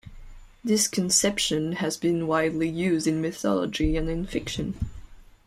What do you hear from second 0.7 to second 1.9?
conception